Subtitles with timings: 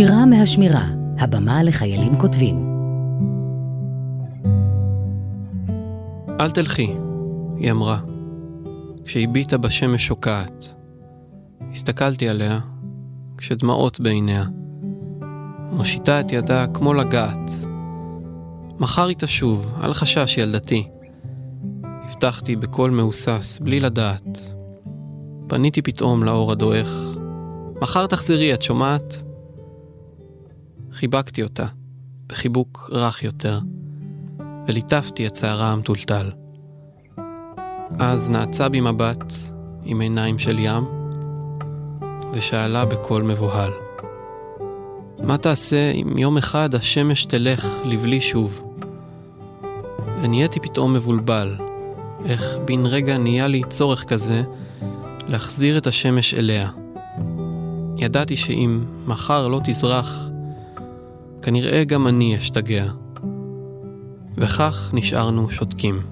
[0.00, 0.86] שירה מהשמירה,
[1.18, 2.56] הבמה לחיילים כותבים.
[6.40, 6.92] אל תלכי,
[7.56, 7.98] היא אמרה,
[9.04, 10.74] כשהביטה בשמש שוקעת.
[11.72, 12.60] הסתכלתי עליה,
[13.38, 14.44] כשדמעות בעיניה.
[15.72, 17.50] מושיטה את ידה כמו לגעת.
[18.78, 20.88] מחר היא תשוב, אל חשש ילדתי.
[21.84, 24.38] הבטחתי בקול מהוסס, בלי לדעת.
[25.46, 26.88] פניתי פתאום לאור הדועך.
[27.82, 29.29] מחר תחזרי, את שומעת?
[31.00, 31.66] חיבקתי אותה,
[32.26, 33.60] בחיבוק רך יותר,
[34.68, 36.30] וליטפתי את שערה המטולטל.
[37.98, 39.34] אז נעצה בי מבט
[39.84, 40.84] עם עיניים של ים,
[42.32, 43.70] ושאלה בקול מבוהל:
[45.22, 48.62] מה תעשה אם יום אחד השמש תלך לבלי שוב?
[50.22, 51.56] ונהייתי פתאום מבולבל,
[52.26, 54.42] איך בן רגע נהיה לי צורך כזה
[55.26, 56.70] להחזיר את השמש אליה.
[57.96, 60.29] ידעתי שאם מחר לא תזרח,
[61.42, 62.84] כנראה גם אני אשתגע.
[64.36, 66.02] וכך נשארנו שותקים.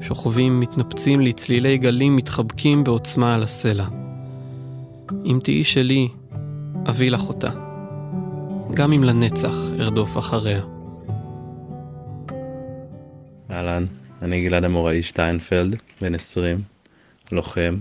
[0.00, 3.86] שוכבים מתנפצים לצלילי גלים מתחבקים בעוצמה על הסלע.
[5.24, 6.08] אם תהיי שלי,
[6.88, 7.50] אביא לך אותה.
[8.74, 10.60] גם אם לנצח ארדוף אחריה.
[13.50, 13.86] אהלן,
[14.22, 16.62] אני גלעד אמוראי שטיינפלד, בן 20,
[17.32, 17.76] לוחם,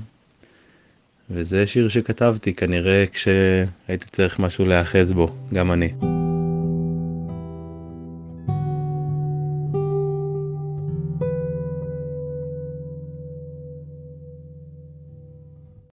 [1.32, 5.90] וזה שיר שכתבתי כנראה כשהייתי צריך משהו להיאחז בו, גם אני.